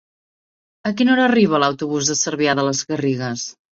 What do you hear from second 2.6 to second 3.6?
de les Garrigues?